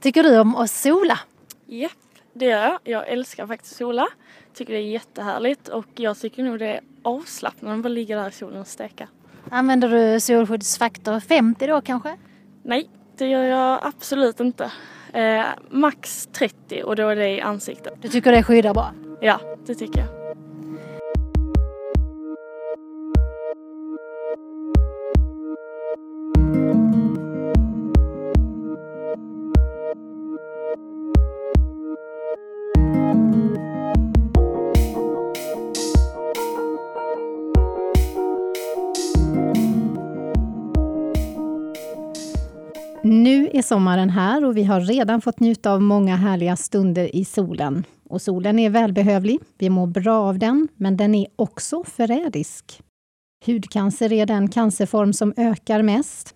Tycker 0.00 0.22
du 0.22 0.38
om 0.40 0.56
att 0.56 0.70
sola? 0.70 1.18
Japp, 1.66 1.92
det 2.32 2.44
gör 2.44 2.62
jag. 2.62 2.78
Jag 2.84 3.08
älskar 3.08 3.46
faktiskt 3.46 3.72
att 3.72 3.78
sola. 3.78 4.08
Tycker 4.54 4.72
det 4.72 4.78
är 4.78 4.82
jättehärligt 4.82 5.68
och 5.68 5.86
jag 5.94 6.18
tycker 6.18 6.42
nog 6.42 6.58
det 6.58 6.66
är 6.66 6.80
avslappnande 7.02 7.76
att 7.76 7.82
bara 7.82 7.88
ligga 7.88 8.16
där 8.16 8.28
i 8.28 8.32
solen 8.32 8.60
och 8.60 8.66
steka. 8.66 9.08
Använder 9.50 9.88
du 9.88 10.20
solskyddsfaktor 10.20 11.20
50 11.20 11.66
då 11.66 11.80
kanske? 11.80 12.16
Nej, 12.62 12.88
det 13.16 13.26
gör 13.26 13.42
jag 13.42 13.80
absolut 13.82 14.40
inte. 14.40 14.72
Eh, 15.12 15.44
max 15.70 16.28
30 16.32 16.82
och 16.82 16.96
då 16.96 17.08
är 17.08 17.16
det 17.16 17.28
i 17.28 17.40
ansiktet. 17.40 18.02
Du 18.02 18.08
tycker 18.08 18.32
det 18.32 18.42
skyddar 18.42 18.74
bra? 18.74 18.92
Ja, 19.20 19.40
det 19.66 19.74
tycker 19.74 20.00
jag. 20.00 20.15
Nu 43.08 43.50
är 43.52 43.62
sommaren 43.62 44.10
här 44.10 44.44
och 44.44 44.56
vi 44.56 44.64
har 44.64 44.80
redan 44.80 45.20
fått 45.20 45.40
njuta 45.40 45.72
av 45.72 45.82
många 45.82 46.16
härliga 46.16 46.56
stunder 46.56 47.16
i 47.16 47.24
solen. 47.24 47.84
Och 48.08 48.22
solen 48.22 48.58
är 48.58 48.70
välbehövlig, 48.70 49.40
vi 49.58 49.70
mår 49.70 49.86
bra 49.86 50.28
av 50.28 50.38
den, 50.38 50.68
men 50.76 50.96
den 50.96 51.14
är 51.14 51.26
också 51.36 51.84
förrädisk. 51.84 52.80
Hudcancer 53.46 54.12
är 54.12 54.26
den 54.26 54.48
cancerform 54.48 55.12
som 55.12 55.34
ökar 55.36 55.82
mest. 55.82 56.34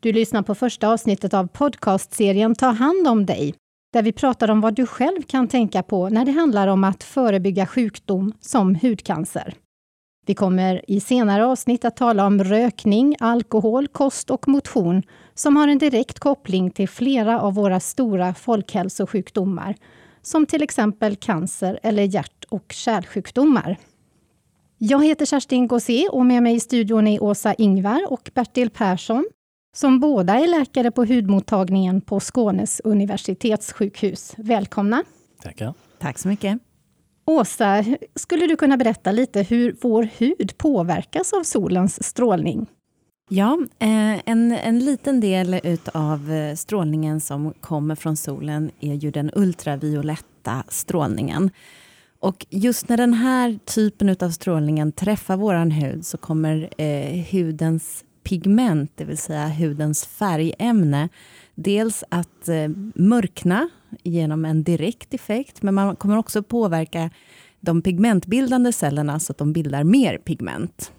Du 0.00 0.12
lyssnar 0.12 0.42
på 0.42 0.54
första 0.54 0.88
avsnittet 0.88 1.34
av 1.34 1.46
podcastserien 1.46 2.54
Ta 2.54 2.66
hand 2.66 3.08
om 3.08 3.26
dig, 3.26 3.54
där 3.92 4.02
vi 4.02 4.12
pratar 4.12 4.50
om 4.50 4.60
vad 4.60 4.74
du 4.74 4.86
själv 4.86 5.22
kan 5.22 5.48
tänka 5.48 5.82
på 5.82 6.08
när 6.08 6.24
det 6.24 6.32
handlar 6.32 6.68
om 6.68 6.84
att 6.84 7.04
förebygga 7.04 7.66
sjukdom 7.66 8.32
som 8.40 8.74
hudcancer. 8.74 9.54
Vi 10.26 10.34
kommer 10.34 10.90
i 10.90 11.00
senare 11.00 11.46
avsnitt 11.46 11.84
att 11.84 11.96
tala 11.96 12.26
om 12.26 12.44
rökning, 12.44 13.16
alkohol, 13.20 13.88
kost 13.88 14.30
och 14.30 14.48
motion 14.48 15.02
som 15.38 15.56
har 15.56 15.68
en 15.68 15.78
direkt 15.78 16.18
koppling 16.18 16.70
till 16.70 16.88
flera 16.88 17.40
av 17.40 17.54
våra 17.54 17.80
stora 17.80 18.34
folkhälsosjukdomar, 18.34 19.74
som 20.22 20.46
till 20.46 20.62
exempel 20.62 21.16
cancer 21.16 21.78
eller 21.82 22.02
hjärt 22.02 22.44
och 22.48 22.72
kärlsjukdomar. 22.72 23.76
Jag 24.78 25.04
heter 25.04 25.26
Kerstin 25.26 25.66
Gossé 25.66 26.08
och 26.08 26.26
med 26.26 26.42
mig 26.42 26.54
i 26.54 26.60
studion 26.60 27.06
är 27.06 27.22
Åsa 27.22 27.54
Ingvar 27.54 28.12
och 28.12 28.30
Bertil 28.34 28.70
Persson, 28.70 29.28
som 29.76 30.00
båda 30.00 30.34
är 30.34 30.46
läkare 30.46 30.90
på 30.90 31.04
hudmottagningen 31.04 32.00
på 32.00 32.20
Skånes 32.20 32.80
universitetssjukhus. 32.84 34.34
Välkomna! 34.36 35.04
Tackar. 35.42 35.74
Tack 35.98 36.18
så 36.18 36.28
mycket. 36.28 36.58
Åsa, 37.26 37.84
skulle 38.14 38.46
du 38.46 38.56
kunna 38.56 38.76
berätta 38.76 39.12
lite 39.12 39.42
hur 39.42 39.76
vår 39.80 40.08
hud 40.18 40.58
påverkas 40.58 41.32
av 41.32 41.42
solens 41.42 42.04
strålning? 42.04 42.66
Ja, 43.30 43.58
eh, 43.78 44.28
en, 44.28 44.52
en 44.52 44.78
liten 44.78 45.20
del 45.20 45.60
av 45.94 46.32
eh, 46.32 46.54
strålningen 46.54 47.20
som 47.20 47.52
kommer 47.60 47.94
från 47.94 48.16
solen 48.16 48.70
är 48.80 48.94
ju 48.94 49.10
den 49.10 49.30
ultravioletta 49.34 50.64
strålningen. 50.68 51.50
Och 52.20 52.46
just 52.50 52.88
när 52.88 52.96
den 52.96 53.14
här 53.14 53.58
typen 53.64 54.16
av 54.20 54.30
strålningen 54.30 54.92
träffar 54.92 55.36
vår 55.36 55.70
hud 55.70 56.06
så 56.06 56.18
kommer 56.18 56.68
eh, 56.78 57.24
hudens 57.30 58.04
pigment, 58.24 58.92
det 58.94 59.04
vill 59.04 59.18
säga 59.18 59.48
hudens 59.48 60.06
färgämne, 60.06 61.08
dels 61.54 62.04
att 62.08 62.48
eh, 62.48 62.68
mörkna 62.94 63.68
genom 64.02 64.44
en 64.44 64.62
direkt 64.62 65.14
effekt, 65.14 65.62
men 65.62 65.74
man 65.74 65.96
kommer 65.96 66.16
också 66.16 66.42
påverka 66.42 67.10
de 67.60 67.82
pigmentbildande 67.82 68.72
cellerna 68.72 69.20
så 69.20 69.32
att 69.32 69.38
de 69.38 69.52
bildar 69.52 69.84
mer 69.84 70.18
pigment. 70.18 70.92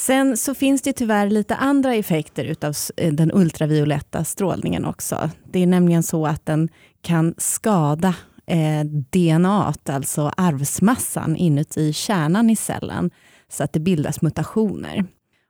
Sen 0.00 0.36
så 0.36 0.54
finns 0.54 0.82
det 0.82 0.92
tyvärr 0.92 1.30
lite 1.30 1.56
andra 1.56 1.94
effekter 1.94 2.44
utav 2.44 2.74
eh, 2.96 3.12
den 3.12 3.30
ultravioletta 3.34 4.24
strålningen 4.24 4.84
också. 4.84 5.30
Det 5.52 5.62
är 5.62 5.66
nämligen 5.66 6.02
så 6.02 6.26
att 6.26 6.46
den 6.46 6.68
kan 7.02 7.34
skada 7.38 8.14
eh, 8.46 8.84
DNA, 8.84 9.74
alltså 9.84 10.32
arvsmassan 10.36 11.36
inuti 11.36 11.92
kärnan 11.92 12.50
i 12.50 12.56
cellen, 12.56 13.10
så 13.48 13.64
att 13.64 13.72
det 13.72 13.80
bildas 13.80 14.22
mutationer. 14.22 15.04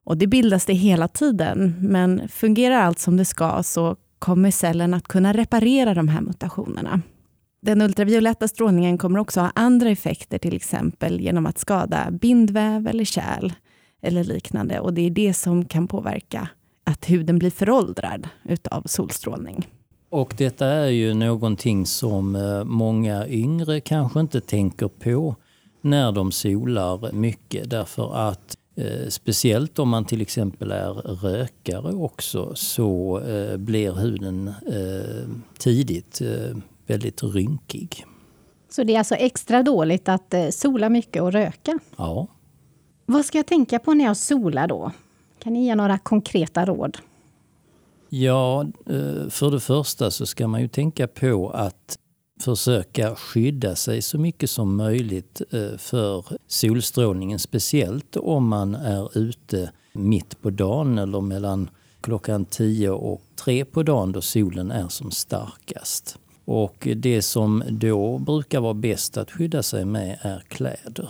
Och 0.05 0.17
det 0.17 0.27
bildas 0.27 0.65
det 0.65 0.75
hela 0.75 1.09
tiden, 1.09 1.75
men 1.81 2.29
fungerar 2.29 2.81
allt 2.81 2.99
som 2.99 3.17
det 3.17 3.25
ska 3.25 3.63
så 3.63 3.97
kommer 4.19 4.51
cellen 4.51 4.95
att 4.95 5.09
kunna 5.09 5.33
reparera 5.33 5.95
de 5.95 6.09
här 6.09 6.21
mutationerna. 6.21 7.01
Den 7.63 7.83
ultravioletta 7.83 8.49
strålningen 8.49 8.99
kommer 8.99 9.19
också 9.19 9.41
ha 9.41 9.53
andra 9.55 9.91
effekter, 9.91 10.39
till 10.39 10.57
exempel 10.57 11.21
genom 11.21 11.47
att 11.47 11.59
skada 11.59 12.11
bindväv 12.11 12.87
eller 12.87 13.05
kärl 13.05 13.53
eller 14.01 14.25
liknande. 14.25 14.81
Och 14.81 14.95
det 14.95 15.07
är 15.07 15.11
det 15.11 15.35
som 15.35 15.65
kan 15.65 15.89
påverka 15.89 16.49
att 16.85 17.11
huden 17.11 17.39
blir 17.39 17.51
föråldrad 17.51 18.29
utav 18.45 18.83
solstrålning. 18.87 19.67
Och 20.11 20.35
detta 20.39 20.67
är 20.67 20.87
ju 20.87 21.15
någonting 21.15 21.87
som 21.87 22.37
eh, 22.37 22.65
många 22.65 23.29
yngre 23.29 23.81
kanske 23.81 24.21
inte 24.21 24.41
tänker 24.41 24.89
på 24.89 25.37
när 25.81 26.13
de 26.13 26.33
solar 26.33 27.13
mycket 27.13 27.71
därför 27.71 28.17
att 28.17 28.57
eh, 28.77 29.09
speciellt 29.09 29.79
om 29.79 29.89
man 29.89 30.05
till 30.05 30.21
exempel 30.21 30.71
är 30.71 30.93
rökare 30.93 31.93
också 31.93 32.55
så 32.55 33.21
eh, 33.21 33.57
blir 33.57 33.93
huden 33.93 34.49
eh, 34.49 35.31
tidigt 35.59 36.21
eh, 36.21 36.57
väldigt 36.87 37.23
rynkig. 37.23 38.05
Så 38.71 38.85
det 38.85 38.95
är 38.95 38.99
alltså 38.99 39.15
extra 39.15 39.63
dåligt 39.63 40.09
att 40.09 40.35
eh, 40.35 40.49
sola 40.49 40.89
mycket 40.89 41.23
och 41.23 41.33
röka? 41.33 41.79
Ja. 41.97 42.27
Vad 43.11 43.25
ska 43.25 43.39
jag 43.39 43.47
tänka 43.47 43.79
på 43.79 43.95
när 43.95 44.05
jag 44.05 44.17
solar 44.17 44.67
då? 44.67 44.93
Kan 45.39 45.53
ni 45.53 45.65
ge 45.65 45.75
några 45.75 45.99
konkreta 45.99 46.67
råd? 46.67 46.99
Ja, 48.09 48.63
eh, 48.87 49.29
för 49.29 49.51
det 49.51 49.61
första 49.61 50.11
så 50.11 50.27
ska 50.27 50.49
man 50.49 50.61
ju 50.61 50.69
tänka 50.69 51.09
på 51.09 51.51
att 51.51 51.99
försöka 52.41 53.15
skydda 53.17 53.77
sig 53.77 54.03
så 54.03 54.19
mycket 54.19 54.51
som 54.51 54.77
möjligt 54.77 55.43
eh, 55.51 55.77
för 55.79 56.25
solstrålningen. 56.47 57.39
Speciellt 57.39 58.17
om 58.17 58.49
man 58.49 58.75
är 58.75 59.19
ute 59.19 59.71
mitt 59.93 60.43
på 60.43 60.51
dagen 60.51 60.99
eller 60.99 61.21
mellan 61.21 61.71
klockan 62.01 62.45
10 62.45 62.91
och 62.91 63.23
3 63.45 63.65
på 63.65 63.83
dagen 63.83 64.13
då 64.13 64.21
solen 64.21 64.71
är 64.71 64.89
som 64.89 65.11
starkast. 65.11 66.19
Och 66.45 66.89
det 66.97 67.23
som 67.23 67.63
då 67.69 68.19
brukar 68.19 68.61
vara 68.61 68.75
bäst 68.75 69.17
att 69.17 69.31
skydda 69.31 69.63
sig 69.63 69.85
med 69.85 70.19
är 70.23 70.45
kläder. 70.49 71.09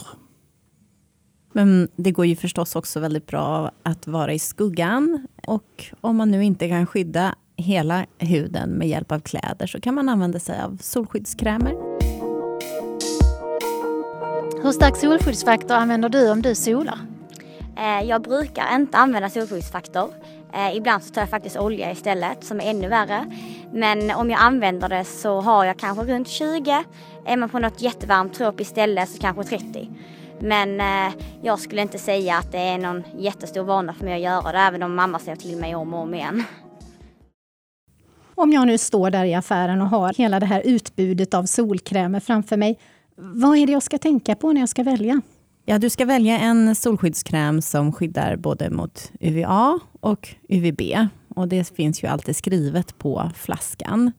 Men 1.53 1.89
det 1.97 2.11
går 2.11 2.27
ju 2.27 2.37
förstås 2.37 2.77
också 2.77 3.01
väldigt 3.01 3.27
bra 3.27 3.71
att 3.83 4.07
vara 4.07 4.33
i 4.33 4.39
skuggan. 4.39 5.27
Och 5.47 5.85
om 6.01 6.17
man 6.17 6.31
nu 6.31 6.45
inte 6.45 6.69
kan 6.69 6.87
skydda 6.87 7.35
hela 7.57 8.07
huden 8.19 8.71
med 8.71 8.89
hjälp 8.89 9.13
av 9.13 9.21
kläder 9.21 9.67
så 9.67 9.81
kan 9.81 9.95
man 9.95 10.09
använda 10.09 10.39
sig 10.39 10.63
av 10.63 10.79
solskyddskrämer. 10.81 11.73
Hur 14.63 14.73
stark 14.73 14.97
solskyddsfaktor 14.97 15.75
använder 15.75 16.09
du 16.09 16.31
om 16.31 16.43
du 16.43 16.55
solar? 16.55 16.99
Eh, 17.77 18.09
jag 18.09 18.23
brukar 18.23 18.75
inte 18.75 18.99
använda 18.99 19.31
solskyddsfaktor. 19.31 20.11
Eh, 20.53 20.77
ibland 20.77 21.03
så 21.03 21.15
tar 21.15 21.23
jag 21.23 21.31
faktiskt 21.31 21.57
olja 21.57 21.93
istället 21.93 22.45
som 22.45 22.61
är 22.61 22.71
ännu 22.71 22.89
värre. 22.89 23.27
Men 23.73 24.11
om 24.11 24.31
jag 24.31 24.41
använder 24.41 24.89
det 24.89 25.05
så 25.05 25.41
har 25.41 25.65
jag 25.65 25.79
kanske 25.79 26.05
runt 26.05 26.29
20. 26.29 26.85
Är 27.27 27.37
man 27.37 27.49
på 27.49 27.59
något 27.59 27.83
jättevarmt 27.83 28.35
tropiskt 28.35 28.71
ställe 28.71 29.07
så 29.07 29.19
kanske 29.19 29.45
30. 29.45 29.89
Men 30.41 30.81
eh, 30.81 31.15
jag 31.43 31.59
skulle 31.59 31.83
inte 31.83 31.99
säga 31.99 32.37
att 32.37 32.53
det 32.53 32.59
är 32.59 32.79
någon 32.79 33.03
jättestor 33.19 33.63
vana 33.63 33.95
för 33.95 34.05
mig 34.05 34.15
att 34.15 34.21
göra 34.21 34.53
det 34.53 34.59
även 34.59 34.83
om 34.83 34.95
mamma 34.95 35.19
säger 35.19 35.37
till 35.37 35.57
mig 35.57 35.75
om 35.75 35.95
och 35.95 36.01
om 36.01 36.15
igen. 36.15 36.45
Om 38.35 38.53
jag 38.53 38.67
nu 38.67 38.79
står 38.79 39.11
där 39.11 39.25
i 39.25 39.35
affären 39.35 39.81
och 39.81 39.89
har 39.89 40.15
hela 40.15 40.41
det 40.41 40.47
här 40.47 40.63
utbudet 40.65 41.35
av 41.35 41.45
solkrämer 41.45 42.21
framför 42.21 42.57
mig, 42.57 42.79
vad 43.17 43.59
är 43.59 43.67
det 43.67 43.73
jag 43.73 43.83
ska 43.83 43.99
tänka 43.99 44.35
på 44.35 44.53
när 44.53 44.61
jag 44.61 44.69
ska 44.69 44.83
välja? 44.83 45.21
Ja, 45.65 45.79
du 45.79 45.91
ska 45.91 46.05
välja 46.05 46.39
en 46.39 46.75
solskyddskräm 46.75 47.63
som 47.63 47.93
skyddar 47.93 48.37
både 48.37 48.71
mot 48.71 49.13
UVA 49.21 49.79
och 50.01 50.29
UVB. 50.49 50.81
Och 51.35 51.49
det 51.49 51.77
finns 51.77 52.03
ju 52.05 52.09
alltid 52.09 52.37
skrivet 52.37 52.99
på 52.99 53.31
flaskan. 53.35 54.13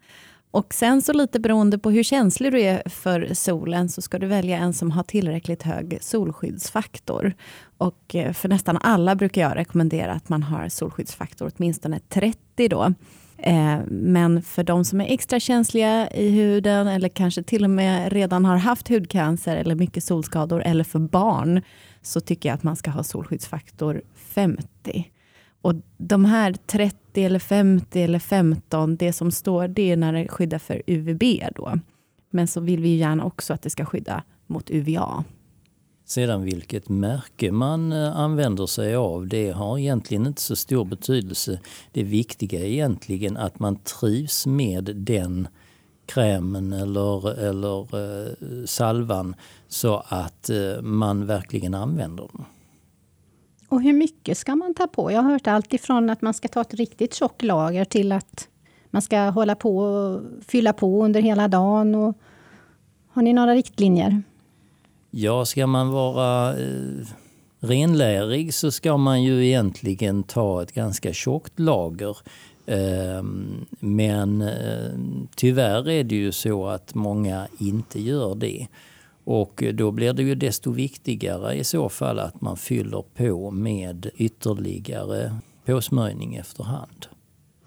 Och 0.52 0.74
sen 0.74 1.02
så 1.02 1.14
lite 1.14 1.40
beroende 1.40 1.78
på 1.80 1.92
hur 1.92 2.04
känslig 2.04 2.52
du 2.52 2.62
är 2.62 2.90
för 2.90 3.34
solen 3.34 3.90
så 3.90 4.02
ska 4.02 4.20
du 4.20 4.28
välja 4.28 4.58
en 4.58 4.74
som 4.74 4.92
har 4.92 5.04
tillräckligt 5.04 5.64
hög 5.64 5.98
solskyddsfaktor. 6.02 7.34
Och 7.78 8.16
eh, 8.16 8.34
för 8.34 8.50
nästan 8.50 8.78
alla 8.78 9.16
brukar 9.16 9.42
jag 9.42 9.56
rekommendera 9.56 10.12
att 10.12 10.30
man 10.30 10.44
har 10.44 10.70
solskyddsfaktor 10.70 11.52
åtminstone 11.56 12.00
30 12.10 12.68
då. 12.68 12.94
Eh, 13.38 13.80
men 13.88 14.42
för 14.42 14.64
de 14.64 14.86
som 14.86 15.02
är 15.02 15.14
extra 15.14 15.40
känsliga 15.40 16.12
i 16.12 16.30
huden 16.30 16.88
eller 16.88 17.10
kanske 17.10 17.44
till 17.44 17.64
och 17.64 17.70
med 17.70 18.14
redan 18.14 18.46
har 18.46 18.58
haft 18.58 18.88
hudcancer 18.88 19.56
eller 19.56 19.76
mycket 19.76 20.04
solskador 20.04 20.64
eller 20.64 20.84
för 20.84 21.00
barn 21.00 21.62
så 22.02 22.20
tycker 22.20 22.50
jag 22.50 22.56
att 22.56 22.64
man 22.64 22.76
ska 22.76 22.92
ha 22.92 23.04
solskyddsfaktor 23.04 24.02
50. 24.16 25.12
Och 25.62 25.74
de 25.98 26.26
här 26.26 26.54
30 26.54 27.24
eller 27.24 27.40
50 27.40 28.02
eller 28.02 28.20
15, 28.20 28.96
det 28.96 29.14
som 29.14 29.32
står, 29.32 29.68
det 29.68 29.92
är 29.92 29.98
när 29.98 30.14
det 30.14 30.28
skyddar 30.28 30.60
för 30.60 30.82
UVB 30.88 31.24
då. 31.56 31.80
Men 32.30 32.48
så 32.48 32.60
vill 32.62 32.82
vi 32.82 32.90
ju 32.90 32.96
gärna 32.96 33.26
också 33.26 33.54
att 33.54 33.62
det 33.62 33.70
ska 33.70 33.86
skydda 33.86 34.24
mot 34.48 34.70
UVA. 34.70 35.24
Sedan 36.06 36.44
vilket 36.44 36.90
märke 36.90 37.52
man 37.52 37.92
eh, 37.92 38.18
använder 38.18 38.66
sig 38.66 38.96
av, 38.96 39.28
det 39.28 39.52
har 39.52 39.78
egentligen 39.78 40.28
inte 40.28 40.42
så 40.42 40.56
stor 40.56 40.86
betydelse. 40.86 41.60
Det 41.92 42.04
viktiga 42.04 42.60
är 42.60 42.66
egentligen 42.66 43.38
att 43.38 43.60
man 43.60 43.76
trivs 43.76 44.46
med 44.46 44.84
den 44.96 45.48
krämen 46.06 46.74
eller, 46.74 47.40
eller 47.40 47.96
eh, 47.96 48.66
salvan 48.66 49.36
så 49.68 50.04
att 50.08 50.50
eh, 50.50 50.82
man 50.82 51.26
verkligen 51.26 51.74
använder 51.74 52.30
den. 52.34 52.46
Och 53.72 53.82
hur 53.82 53.94
mycket 53.94 54.38
ska 54.38 54.56
man 54.56 54.74
ta 54.74 54.88
på? 54.88 55.12
Jag 55.12 55.22
har 55.22 55.32
hört 55.32 55.48
allt 55.48 55.74
ifrån 55.74 56.10
att 56.10 56.22
man 56.22 56.34
ska 56.34 56.48
ta 56.48 56.62
ett 56.62 56.74
riktigt 56.74 57.14
tjockt 57.14 57.42
lager 57.42 57.86
till 57.86 58.12
att 58.12 58.48
man 58.90 59.02
ska 59.02 59.20
hålla 59.20 59.56
på 59.56 59.78
och 59.78 60.22
fylla 60.48 60.74
på 60.74 61.06
under 61.06 61.22
hela 61.22 61.48
dagen. 61.48 61.96
Och 61.96 62.18
har 63.08 63.22
ni 63.22 63.34
några 63.34 63.54
riktlinjer? 63.54 64.22
Ja, 65.12 65.46
ska 65.46 65.68
man 65.68 65.92
vara 65.92 66.60
eh, 66.60 67.08
renlärig 67.60 68.54
så 68.54 68.72
ska 68.72 68.98
man 68.98 69.24
ju 69.24 69.46
egentligen 69.46 70.24
ta 70.24 70.64
ett 70.64 70.72
ganska 70.72 71.14
tjockt 71.14 71.60
lager. 71.60 72.18
Eh, 72.66 73.24
men 73.80 74.42
eh, 74.42 74.92
tyvärr 75.36 75.90
är 75.90 76.04
det 76.04 76.16
ju 76.16 76.32
så 76.32 76.68
att 76.68 76.96
många 76.96 77.48
inte 77.60 78.02
gör 78.02 78.36
det. 78.36 78.68
Och 79.34 79.64
då 79.74 79.92
blir 79.92 80.14
det 80.14 80.24
ju 80.24 80.36
desto 80.36 80.72
viktigare 80.72 81.54
i 81.54 81.64
så 81.64 81.90
fall 81.90 82.20
att 82.20 82.42
man 82.42 82.58
fyller 82.58 83.04
på 83.16 83.52
med 83.52 84.10
ytterligare 84.16 85.36
påsmörjning 85.66 86.36
efterhand. 86.36 87.06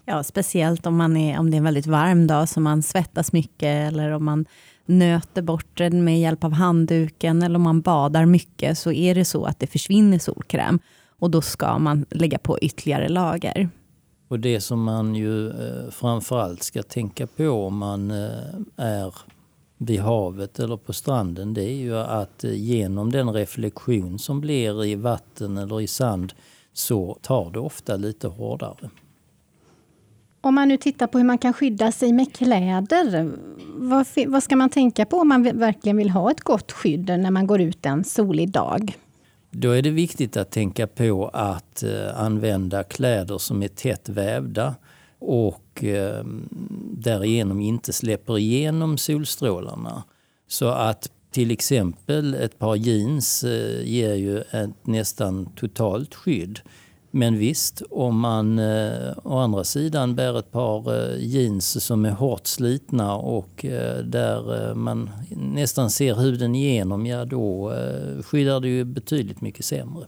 Ja, 0.05 0.23
speciellt 0.23 0.85
om, 0.85 0.95
man 0.95 1.17
är, 1.17 1.39
om 1.39 1.51
det 1.51 1.55
är 1.55 1.57
en 1.57 1.63
väldigt 1.63 1.87
varm 1.87 2.27
dag 2.27 2.49
så 2.49 2.59
man 2.59 2.83
svettas 2.83 3.33
mycket 3.33 3.91
eller 3.91 4.11
om 4.11 4.25
man 4.25 4.45
nöter 4.85 5.41
bort 5.41 5.77
den 5.77 6.03
med 6.03 6.19
hjälp 6.19 6.43
av 6.43 6.51
handduken 6.51 7.43
eller 7.43 7.55
om 7.55 7.61
man 7.61 7.81
badar 7.81 8.25
mycket 8.25 8.77
så 8.77 8.91
är 8.91 9.15
det 9.15 9.25
så 9.25 9.45
att 9.45 9.59
det 9.59 9.67
försvinner 9.67 10.19
solkräm 10.19 10.79
och 11.19 11.31
då 11.31 11.41
ska 11.41 11.77
man 11.77 12.05
lägga 12.09 12.37
på 12.37 12.59
ytterligare 12.59 13.09
lager. 13.09 13.69
Och 14.27 14.39
det 14.39 14.61
som 14.61 14.83
man 14.83 15.15
ju 15.15 15.49
eh, 15.49 15.89
framförallt 15.91 16.63
ska 16.63 16.83
tänka 16.83 17.27
på 17.27 17.49
om 17.49 17.77
man 17.77 18.11
eh, 18.11 18.27
är 18.77 19.13
vid 19.77 19.99
havet 19.99 20.59
eller 20.59 20.77
på 20.77 20.93
stranden 20.93 21.53
det 21.53 21.63
är 21.63 21.75
ju 21.75 21.97
att 21.97 22.43
eh, 22.43 22.53
genom 22.53 23.11
den 23.11 23.33
reflektion 23.33 24.19
som 24.19 24.41
blir 24.41 24.85
i 24.85 24.95
vatten 24.95 25.57
eller 25.57 25.81
i 25.81 25.87
sand 25.87 26.33
så 26.73 27.17
tar 27.21 27.51
det 27.51 27.59
ofta 27.59 27.95
lite 27.95 28.27
hårdare. 28.27 28.89
Om 30.41 30.55
man 30.55 30.67
nu 30.67 30.77
tittar 30.77 31.07
på 31.07 31.17
hur 31.17 31.25
man 31.25 31.37
kan 31.37 31.53
skydda 31.53 31.91
sig 31.91 32.13
med 32.13 32.33
kläder, 32.33 33.31
vad, 33.75 34.07
vad 34.27 34.43
ska 34.43 34.55
man 34.55 34.69
tänka 34.69 35.05
på 35.05 35.17
om 35.17 35.27
man 35.27 35.43
verkligen 35.43 35.97
vill 35.97 36.09
ha 36.09 36.31
ett 36.31 36.41
gott 36.41 36.71
skydd 36.71 37.05
när 37.05 37.31
man 37.31 37.47
går 37.47 37.61
ut 37.61 37.85
en 37.85 38.03
solig 38.03 38.51
dag? 38.51 38.97
Då 39.51 39.71
är 39.71 39.81
det 39.81 39.89
viktigt 39.89 40.37
att 40.37 40.51
tänka 40.51 40.87
på 40.87 41.27
att 41.33 41.83
eh, 41.83 42.21
använda 42.21 42.83
kläder 42.83 43.37
som 43.37 43.63
är 43.63 43.67
tätt 43.67 44.09
vävda 44.09 44.75
och 45.19 45.61
eh, 45.83 46.23
därigenom 46.91 47.61
inte 47.61 47.93
släpper 47.93 48.37
igenom 48.37 48.97
solstrålarna. 48.97 50.03
Så 50.47 50.67
att 50.67 51.11
till 51.31 51.51
exempel 51.51 52.33
ett 52.33 52.59
par 52.59 52.75
jeans 52.75 53.43
eh, 53.43 53.87
ger 53.87 54.13
ju 54.13 54.41
ett 54.41 54.87
nästan 54.87 55.45
totalt 55.55 56.15
skydd. 56.15 56.59
Men 57.11 57.37
visst, 57.37 57.81
om 57.89 58.19
man 58.19 58.59
eh, 58.59 59.13
å 59.23 59.37
andra 59.37 59.63
sidan 59.63 60.15
bär 60.15 60.39
ett 60.39 60.51
par 60.51 60.93
eh, 60.93 61.17
jeans 61.19 61.85
som 61.85 62.05
är 62.05 62.11
hårt 62.11 62.47
slitna 62.47 63.15
och 63.15 63.65
eh, 63.65 63.97
där 63.97 64.69
eh, 64.69 64.75
man 64.75 65.09
nästan 65.29 65.89
ser 65.89 66.15
huden 66.15 66.55
igenom, 66.55 67.05
ja 67.05 67.25
då 67.25 67.73
eh, 67.73 68.23
skyddar 68.23 68.59
det 68.59 68.67
ju 68.67 68.83
betydligt 68.83 69.41
mycket 69.41 69.65
sämre. 69.65 70.05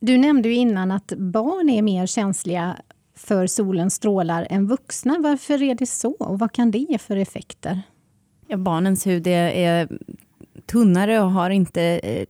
Du 0.00 0.18
nämnde 0.18 0.48
ju 0.48 0.54
innan 0.54 0.90
att 0.90 1.12
barn 1.16 1.68
är 1.68 1.82
mer 1.82 2.06
känsliga 2.06 2.76
för 3.16 3.46
solens 3.46 3.94
strålar 3.94 4.46
än 4.50 4.66
vuxna. 4.66 5.16
Varför 5.18 5.62
är 5.62 5.74
det 5.74 5.86
så 5.86 6.10
och 6.10 6.38
vad 6.38 6.52
kan 6.52 6.70
det 6.70 6.78
ge 6.78 6.98
för 6.98 7.16
effekter? 7.16 7.82
Ja, 8.46 8.56
barnens 8.56 9.06
hud 9.06 9.26
är, 9.26 9.48
är 9.48 9.88
tunnare 10.66 11.20
och 11.20 11.30
har 11.30 11.50
inte 11.50 11.82
eh, 11.82 12.26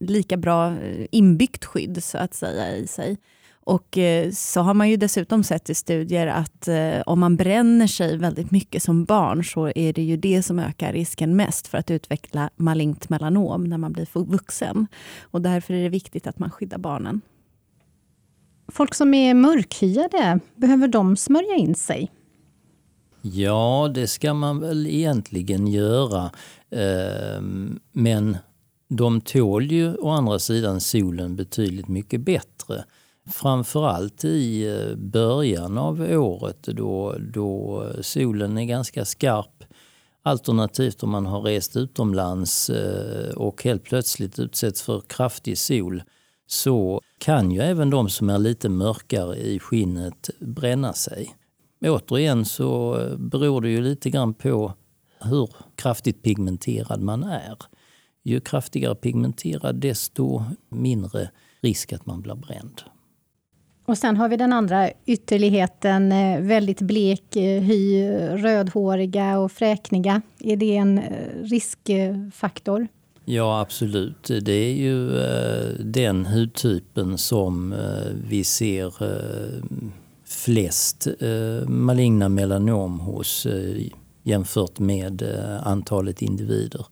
lika 0.00 0.36
bra 0.36 0.70
eh, 0.70 1.06
inbyggt 1.10 1.64
skydd 1.64 2.04
så 2.04 2.18
att 2.18 2.34
säga 2.34 2.76
i 2.76 2.86
sig. 2.86 3.18
Och 3.64 3.98
eh, 3.98 4.30
så 4.30 4.60
har 4.60 4.74
man 4.74 4.90
ju 4.90 4.96
dessutom 4.96 5.44
sett 5.44 5.70
i 5.70 5.74
studier 5.74 6.26
att 6.26 6.68
eh, 6.68 7.00
om 7.06 7.20
man 7.20 7.36
bränner 7.36 7.86
sig 7.86 8.16
väldigt 8.16 8.50
mycket 8.50 8.82
som 8.82 9.04
barn 9.04 9.44
så 9.44 9.72
är 9.74 9.92
det 9.92 10.02
ju 10.02 10.16
det 10.16 10.42
som 10.42 10.58
ökar 10.58 10.92
risken 10.92 11.36
mest 11.36 11.68
för 11.68 11.78
att 11.78 11.90
utveckla 11.90 12.50
malignt 12.56 13.08
melanom 13.08 13.64
när 13.64 13.78
man 13.78 13.92
blir 13.92 14.24
vuxen. 14.24 14.86
Och 15.20 15.42
därför 15.42 15.74
är 15.74 15.82
det 15.82 15.88
viktigt 15.88 16.26
att 16.26 16.38
man 16.38 16.50
skyddar 16.50 16.78
barnen. 16.78 17.20
Folk 18.72 18.94
som 18.94 19.14
är 19.14 19.34
mörkhyade, 19.34 20.40
behöver 20.56 20.88
de 20.88 21.16
smörja 21.16 21.54
in 21.54 21.74
sig? 21.74 22.10
Ja, 23.22 23.90
det 23.94 24.06
ska 24.06 24.34
man 24.34 24.60
väl 24.60 24.86
egentligen 24.86 25.66
göra. 25.66 26.30
Ehm, 26.70 27.80
men 27.92 28.36
de 28.88 29.20
tål 29.20 29.72
ju 29.72 29.94
å 29.94 30.08
andra 30.08 30.38
sidan 30.38 30.80
solen 30.80 31.36
betydligt 31.36 31.88
mycket 31.88 32.20
bättre. 32.20 32.84
Framförallt 33.30 34.24
i 34.24 34.66
eh, 34.66 34.96
början 34.96 35.78
av 35.78 36.00
året 36.00 36.62
då, 36.62 37.16
då 37.34 37.86
solen 38.00 38.58
är 38.58 38.64
ganska 38.64 39.04
skarp. 39.04 39.64
Alternativt 40.22 41.02
om 41.02 41.10
man 41.10 41.26
har 41.26 41.40
rest 41.40 41.76
utomlands 41.76 42.70
eh, 42.70 43.34
och 43.34 43.64
helt 43.64 43.84
plötsligt 43.84 44.38
utsätts 44.38 44.82
för 44.82 45.00
kraftig 45.00 45.58
sol 45.58 46.02
så 46.52 47.00
kan 47.18 47.50
ju 47.50 47.60
även 47.60 47.90
de 47.90 48.08
som 48.08 48.30
är 48.30 48.38
lite 48.38 48.68
mörkare 48.68 49.36
i 49.36 49.58
skinnet 49.58 50.30
bränna 50.40 50.92
sig. 50.92 51.34
Återigen 51.80 52.44
så 52.44 52.98
beror 53.18 53.60
det 53.60 53.68
ju 53.68 53.80
lite 53.80 54.10
grann 54.10 54.34
på 54.34 54.72
hur 55.20 55.48
kraftigt 55.76 56.22
pigmenterad 56.22 57.00
man 57.00 57.24
är. 57.24 57.56
Ju 58.22 58.40
kraftigare 58.40 58.94
pigmenterad 58.94 59.76
desto 59.76 60.42
mindre 60.68 61.30
risk 61.60 61.92
att 61.92 62.06
man 62.06 62.22
blir 62.22 62.34
bränd. 62.34 62.82
Och 63.84 63.98
sen 63.98 64.16
har 64.16 64.28
vi 64.28 64.36
den 64.36 64.52
andra 64.52 64.90
ytterligheten, 65.06 66.12
eh, 66.12 66.40
väldigt 66.40 66.80
blek 66.80 67.36
eh, 67.36 67.62
hy, 67.62 68.10
rödhåriga 68.18 69.38
och 69.38 69.52
fräkniga. 69.52 70.22
Är 70.38 70.56
det 70.56 70.76
en 70.76 70.98
eh, 70.98 71.42
riskfaktor? 71.42 72.88
Ja, 73.24 73.60
absolut. 73.60 74.30
Det 74.42 74.52
är 74.52 74.74
ju 74.74 75.18
eh, 75.18 75.74
den 75.78 76.26
hudtypen 76.26 77.18
som 77.18 77.72
eh, 77.72 78.12
vi 78.28 78.44
ser 78.44 79.02
eh, 79.02 79.62
flest 80.24 81.08
maligna 81.66 82.28
melanom 82.28 83.00
hos 83.00 83.46
jämfört 84.22 84.78
med 84.78 85.22
antalet 85.64 86.22
individer. 86.22 86.86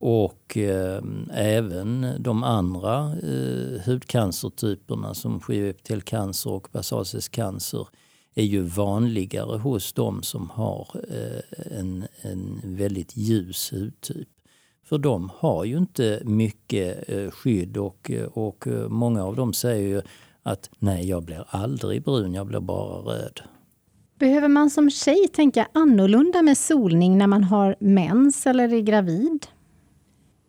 Och 0.00 0.56
eh, 0.56 1.02
även 1.32 2.06
de 2.18 2.42
andra 2.42 3.12
eh, 3.22 3.80
hudcancertyperna 3.86 5.14
som 5.14 5.40
skivepitelcancer 5.40 6.50
och 6.50 6.68
basalcellscancer 6.72 7.88
är 8.34 8.44
ju 8.44 8.62
vanligare 8.62 9.58
hos 9.58 9.92
de 9.92 10.22
som 10.22 10.50
har 10.50 10.88
eh, 11.10 11.78
en, 11.78 12.06
en 12.22 12.60
väldigt 12.64 13.16
ljus 13.16 13.72
hudtyp. 13.72 14.28
För 14.88 14.98
de 14.98 15.30
har 15.36 15.64
ju 15.64 15.78
inte 15.78 16.22
mycket 16.24 17.08
eh, 17.08 17.30
skydd 17.30 17.76
och, 17.76 18.10
eh, 18.10 18.24
och 18.24 18.66
eh, 18.66 18.88
många 18.88 19.24
av 19.24 19.36
dem 19.36 19.52
säger 19.52 19.88
ju 19.88 20.02
att 20.42 20.70
nej, 20.78 21.08
jag 21.08 21.22
blir 21.22 21.44
aldrig 21.48 22.02
brun, 22.04 22.34
jag 22.34 22.46
blir 22.46 22.60
bara 22.60 22.98
röd. 22.98 23.40
Behöver 24.18 24.48
man 24.48 24.70
som 24.70 24.90
tjej 24.90 25.28
tänka 25.32 25.68
annorlunda 25.72 26.42
med 26.42 26.58
solning 26.58 27.18
när 27.18 27.26
man 27.26 27.44
har 27.44 27.76
mens 27.80 28.46
eller 28.46 28.72
är 28.72 28.80
gravid? 28.80 29.46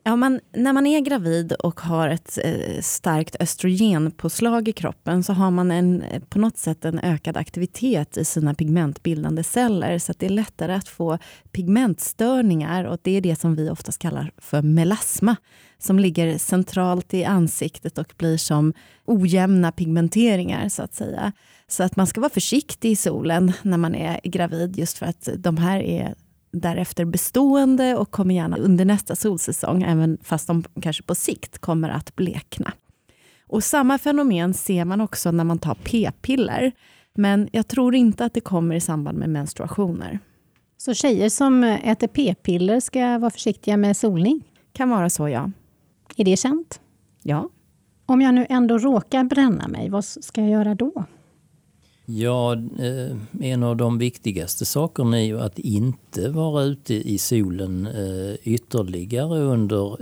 Ja, 0.04 0.16
man, 0.16 0.40
när 0.54 0.74
man 0.74 0.88
är 0.88 1.00
gravid 1.00 1.54
och 1.54 1.80
har 1.80 2.10
ett 2.10 2.40
eh, 2.44 2.82
starkt 2.82 3.36
östrogenpåslag 3.40 4.68
i 4.68 4.72
kroppen 4.72 5.24
så 5.24 5.34
har 5.34 5.52
man 5.52 5.72
en, 5.72 6.02
eh, 6.02 6.22
på 6.24 6.40
något 6.40 6.58
sätt 6.58 6.86
en 6.86 7.00
ökad 7.00 7.38
aktivitet 7.38 8.18
i 8.18 8.26
sina 8.26 8.54
pigmentbildande 8.54 9.44
celler. 9.44 10.00
Så 10.00 10.14
det 10.18 10.26
är 10.26 10.30
lättare 10.30 10.74
att 10.74 10.88
få 10.88 11.18
pigmentstörningar 11.52 12.84
och 12.84 12.98
det 13.02 13.12
är 13.12 13.22
det 13.22 13.40
som 13.40 13.56
vi 13.56 13.70
oftast 13.70 14.00
kallar 14.00 14.32
för 14.38 14.62
melasma 14.62 15.36
som 15.78 16.00
ligger 16.00 16.38
centralt 16.38 17.14
i 17.14 17.24
ansiktet 17.24 17.98
och 17.98 18.14
blir 18.18 18.38
som 18.38 18.74
ojämna 19.06 19.72
pigmenteringar 19.72 20.70
så 20.70 20.84
att 20.84 20.94
säga. 20.94 21.32
Så 21.68 21.84
att 21.84 21.96
man 21.96 22.08
ska 22.08 22.22
vara 22.22 22.30
försiktig 22.30 22.92
i 22.92 22.96
solen 22.96 23.54
när 23.62 23.78
man 23.78 23.96
är 23.96 24.20
gravid 24.24 24.78
just 24.78 24.98
för 24.98 25.06
att 25.06 25.30
de 25.38 25.58
här 25.58 25.80
är 25.80 26.16
därefter 26.52 27.06
bestående 27.06 27.96
och 27.96 28.12
kommer 28.12 28.36
gärna 28.36 28.58
under 28.58 28.86
nästa 28.86 29.16
solsäsong, 29.16 29.84
även 29.84 30.18
fast 30.24 30.48
de 30.48 30.64
kanske 30.82 31.04
på 31.04 31.16
sikt 31.16 31.60
kommer 31.60 31.90
att 31.90 32.16
blekna. 32.16 32.74
Och 33.48 33.64
samma 33.64 33.98
fenomen 33.98 34.54
ser 34.54 34.86
man 34.86 35.02
också 35.02 35.32
när 35.32 35.44
man 35.44 35.60
tar 35.60 35.76
p-piller. 35.84 36.72
Men 37.14 37.50
jag 37.52 37.68
tror 37.68 37.96
inte 37.96 38.26
att 38.26 38.34
det 38.34 38.42
kommer 38.42 38.76
i 38.76 38.82
samband 38.82 39.18
med 39.18 39.30
menstruationer. 39.30 40.20
Så 40.78 40.94
tjejer 40.94 41.30
som 41.30 41.64
äter 41.64 42.08
p-piller 42.08 42.80
ska 42.80 43.18
vara 43.18 43.32
försiktiga 43.32 43.78
med 43.78 43.98
solning? 43.98 44.44
Kan 44.74 44.90
vara 44.90 45.10
så, 45.10 45.30
ja. 45.30 45.52
Är 46.16 46.26
det 46.26 46.38
känt? 46.38 46.82
Ja. 47.24 47.50
Om 48.06 48.22
jag 48.22 48.34
nu 48.34 48.46
ändå 48.50 48.78
råkar 48.78 49.24
bränna 49.24 49.68
mig, 49.68 49.90
vad 49.90 50.06
ska 50.06 50.42
jag 50.42 50.50
göra 50.50 50.76
då? 50.76 51.06
Ja, 52.12 52.54
eh, 52.54 53.18
en 53.40 53.64
av 53.64 53.78
de 53.78 53.98
viktigaste 53.98 54.66
sakerna 54.66 55.20
är 55.20 55.24
ju 55.24 55.40
att 55.40 55.60
inte 55.60 56.30
vara 56.30 56.64
ute 56.64 56.94
i 56.94 57.18
solen 57.18 57.88
eh, 57.88 58.36
ytterligare 58.44 59.40
under 59.40 59.98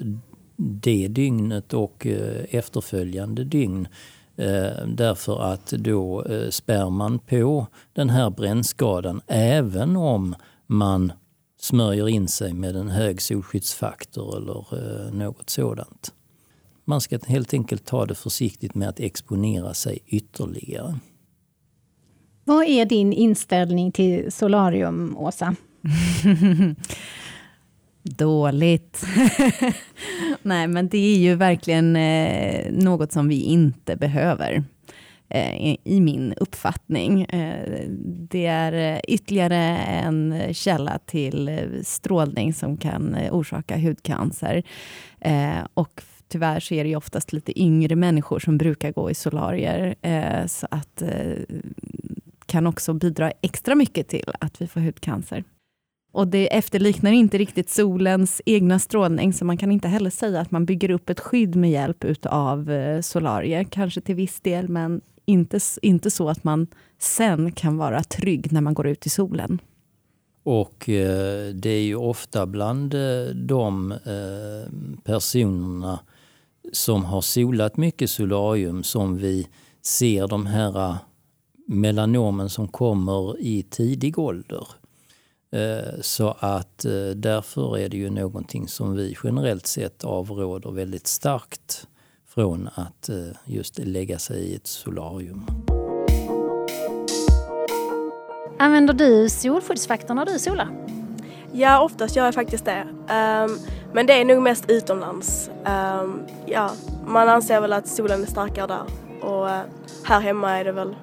det 0.56 1.08
dygnet 1.08 1.74
och 1.74 2.08
eh, 2.08 2.46
efterföljande 2.50 3.44
dygn. 3.44 3.88
Därför 4.88 5.42
att 5.42 5.68
då 5.68 6.26
spär 6.50 6.90
man 6.90 7.20
på 7.20 7.68
den 7.94 8.10
här 8.10 8.30
brännskadan 8.30 9.22
även 9.28 9.96
om 9.96 10.36
man 10.68 11.12
smörjer 11.60 12.08
in 12.08 12.28
sig 12.28 12.54
med 12.54 12.76
en 12.76 12.90
hög 12.90 13.22
solskyddsfaktor 13.22 14.38
eller 14.38 15.12
något 15.12 15.50
sådant. 15.50 16.14
Man 16.86 17.02
ska 17.02 17.20
helt 17.28 17.54
enkelt 17.54 17.86
ta 17.86 18.06
det 18.06 18.16
försiktigt 18.16 18.76
med 18.76 18.90
att 18.90 19.00
exponera 19.00 19.74
sig 19.74 20.00
ytterligare. 20.08 21.00
Vad 22.48 22.66
är 22.66 22.86
din 22.86 23.14
inställning 23.14 23.92
till 23.92 24.32
solarium, 24.32 25.18
Åsa? 25.18 25.56
Dåligt. 28.04 29.06
Nej, 30.42 30.68
men 30.68 30.88
det 30.88 30.98
är 30.98 31.18
ju 31.18 31.36
verkligen 31.36 31.96
eh, 31.96 32.72
något 32.72 33.12
som 33.12 33.28
vi 33.28 33.42
inte 33.42 33.96
behöver 33.96 34.64
eh, 35.30 35.76
i 35.84 36.02
min 36.02 36.34
uppfattning. 36.34 37.22
Eh, 37.22 37.90
det 38.30 38.46
är 38.46 38.94
eh, 38.96 39.00
ytterligare 39.08 39.78
en 39.78 40.54
källa 40.54 41.00
till 41.06 41.70
strålning 41.84 42.54
som 42.54 42.78
kan 42.78 43.18
orsaka 43.32 43.78
hudcancer. 43.78 44.64
och 45.74 46.02
tyvärr 46.28 46.60
så 46.60 46.74
är 46.74 46.84
det 46.84 46.90
ju 46.90 46.96
oftast 46.96 47.34
lite 47.34 47.62
yngre 47.62 47.96
människor 47.96 48.40
som 48.40 48.58
brukar 48.58 48.92
gå 48.92 49.12
i 49.12 49.16
solarier. 49.16 49.96
så 50.48 50.68
att 50.72 51.04
kan 52.48 52.68
också 52.68 52.94
bidra 52.94 53.32
extra 53.42 53.76
mycket 53.76 54.08
till 54.08 54.32
att 54.40 54.62
vi 54.62 54.68
får 54.68 54.80
hudcancer. 54.80 55.44
Och 56.12 56.28
det 56.28 56.58
efterliknar 56.58 57.12
inte 57.12 57.38
riktigt 57.38 57.70
solens 57.70 58.42
egna 58.46 58.80
strålning, 58.80 59.34
så 59.34 59.46
man 59.46 59.58
kan 59.58 59.72
inte 59.72 59.88
heller 59.88 60.10
säga 60.10 60.42
att 60.42 60.52
man 60.52 60.66
bygger 60.66 60.92
upp 60.92 61.10
ett 61.10 61.20
skydd 61.20 61.56
med 61.56 61.72
hjälp 61.72 62.06
av 62.26 62.72
eh, 62.72 63.02
solarier. 63.02 63.64
Kanske 63.64 64.02
till 64.02 64.16
viss 64.16 64.42
del, 64.42 64.70
men 64.70 65.02
inte, 65.26 65.60
inte 65.82 66.12
så 66.12 66.30
att 66.30 66.44
man 66.44 66.68
sen 67.00 67.52
kan 67.52 67.78
vara 67.78 68.04
trygg 68.04 68.52
när 68.52 68.62
man 68.62 68.74
går 68.74 68.88
ut 68.88 69.06
i 69.06 69.10
solen. 69.10 69.62
Och 70.44 70.90
eh, 70.90 71.54
det 71.54 71.70
är 71.70 71.82
ju 71.82 71.96
ofta 71.96 72.46
bland 72.46 72.94
eh, 72.94 73.26
de 73.36 73.92
eh, 73.92 74.72
personerna 75.04 76.00
som 76.72 77.06
har 77.06 77.22
solat 77.22 77.78
mycket 77.78 78.10
solarium 78.10 78.84
som 78.84 79.18
vi 79.18 79.48
ser 79.82 80.28
de 80.28 80.46
här 80.46 80.98
melanomen 81.68 82.50
som 82.50 82.68
kommer 82.68 83.40
i 83.40 83.64
tidig 83.64 84.20
ålder. 84.20 84.68
Eh, 85.52 86.02
så 86.02 86.36
att 86.40 86.86
eh, 86.86 87.10
därför 87.16 87.78
är 87.78 87.90
det 87.90 87.98
ju 87.98 88.10
någonting 88.10 88.68
som 88.68 88.96
vi 88.96 89.18
generellt 89.24 89.68
sett 89.68 90.04
avråder 90.04 90.72
väldigt 90.72 91.08
starkt 91.08 91.88
från 92.28 92.70
att 92.76 93.10
eh, 93.10 93.16
just 93.46 93.80
lägga 93.80 94.20
sig 94.20 94.40
i 94.40 94.56
ett 94.56 94.68
solarium. 94.68 95.46
Använder 98.60 98.94
du 98.94 99.30
solskyddsfaktor 99.30 100.14
när 100.14 100.26
du 100.26 100.40
solar? 100.40 100.70
Ja, 101.52 101.82
oftast 101.82 102.16
gör 102.16 102.26
jag 102.26 102.34
faktiskt 102.34 102.66
det. 102.66 102.82
Um, 102.84 103.60
men 103.94 104.06
det 104.06 104.14
är 104.14 104.26
nog 104.26 104.42
mest 104.42 104.70
utomlands. 104.70 105.50
Um, 105.66 106.24
ja, 106.46 106.72
man 107.08 107.30
anser 107.30 107.62
väl 107.62 107.74
att 107.74 107.88
solen 107.88 108.22
är 108.22 108.26
starkare 108.26 108.68
där 108.68 108.84
och 109.22 109.48
här 110.04 110.20
hemma 110.20 110.58
är 110.58 110.64
det 110.64 110.72
väl 110.72 110.96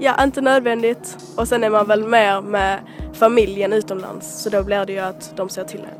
ja, 0.00 0.24
inte 0.24 0.40
nödvändigt. 0.40 1.18
Och 1.36 1.48
sen 1.48 1.64
är 1.64 1.70
man 1.70 1.86
väl 1.86 2.08
mer 2.08 2.40
med 2.40 2.80
familjen 3.12 3.72
utomlands 3.72 4.42
så 4.42 4.50
då 4.50 4.62
blir 4.62 4.86
det 4.86 4.92
ju 4.92 4.98
att 4.98 5.36
de 5.36 5.48
ser 5.48 5.64
till 5.64 5.80
det. 5.80 5.94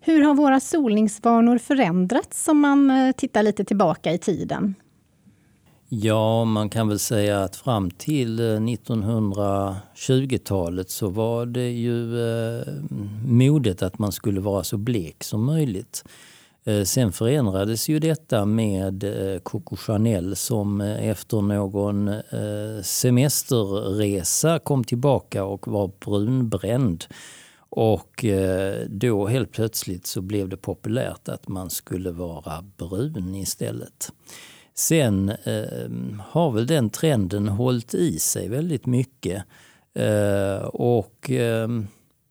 Hur 0.00 0.22
har 0.22 0.34
våra 0.34 0.60
solningsvanor 0.60 1.58
förändrats 1.58 2.48
om 2.48 2.60
man 2.60 2.90
eh, 2.90 3.12
tittar 3.12 3.42
lite 3.42 3.64
tillbaka 3.64 4.12
i 4.12 4.18
tiden? 4.18 4.74
Ja, 5.88 6.44
man 6.44 6.68
kan 6.68 6.88
väl 6.88 6.98
säga 6.98 7.40
att 7.40 7.56
fram 7.56 7.90
till 7.90 8.40
1920-talet 8.40 10.86
eh, 10.86 10.90
så 10.90 11.08
var 11.08 11.46
det 11.46 11.70
ju 11.70 12.28
eh, 12.28 12.62
modet 13.26 13.82
att 13.82 13.98
man 13.98 14.12
skulle 14.12 14.40
vara 14.40 14.64
så 14.64 14.76
blek 14.76 15.24
som 15.24 15.44
möjligt. 15.44 16.04
Eh, 16.66 16.84
sen 16.84 17.12
förändrades 17.12 17.88
ju 17.88 17.98
detta 17.98 18.44
med 18.44 19.04
eh, 19.04 19.38
Coco 19.40 19.76
Chanel 19.76 20.36
som 20.36 20.80
eh, 20.80 21.08
efter 21.08 21.40
någon 21.40 22.10
semesterresa 22.82 24.58
kom 24.58 24.84
tillbaka 24.84 25.44
och 25.44 25.68
var 25.68 25.90
brunbränd. 26.04 27.04
Och 27.68 28.24
då 28.88 29.26
helt 29.26 29.52
plötsligt 29.52 30.06
så 30.06 30.20
blev 30.20 30.48
det 30.48 30.56
populärt 30.56 31.28
att 31.28 31.48
man 31.48 31.70
skulle 31.70 32.10
vara 32.10 32.64
brun 32.76 33.34
istället. 33.34 34.12
Sen 34.78 35.28
eh, 35.28 35.90
har 36.20 36.50
väl 36.50 36.66
den 36.66 36.90
trenden 36.90 37.48
hållit 37.48 37.94
i 37.94 38.18
sig 38.18 38.48
väldigt 38.48 38.86
mycket. 38.86 39.44
Eh, 39.94 40.64
och 40.64 41.30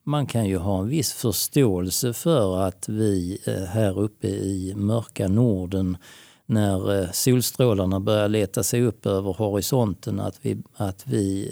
man 0.06 0.26
kan 0.26 0.46
ju 0.46 0.58
ha 0.58 0.80
en 0.80 0.88
viss 0.88 1.14
förståelse 1.14 2.14
för 2.14 2.58
att 2.58 2.90
vi 2.90 3.42
eh, 3.46 3.64
här 3.64 4.00
uppe 4.00 4.28
i 4.28 4.74
mörka 4.76 5.28
Norden 5.28 5.98
när 6.46 7.02
eh, 7.02 7.12
solstrålarna 7.12 8.00
börjar 8.00 8.28
leta 8.28 8.64
sig 8.64 8.82
upp 8.82 9.06
över 9.06 9.34
horisonten 9.34 10.20
att 10.20 10.40
vi, 10.42 10.58
att 10.76 11.08
vi 11.08 11.50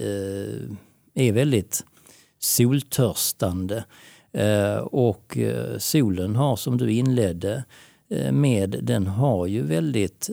eh, 1.16 1.26
är 1.28 1.32
väldigt 1.32 1.86
soltörstande. 2.40 3.84
Och 4.84 5.38
solen 5.78 6.36
har, 6.36 6.56
som 6.56 6.78
du 6.78 6.92
inledde 6.94 7.64
med, 8.32 8.80
den 8.84 9.08
har 9.08 9.48
ju 9.48 9.62
väldigt 9.62 10.30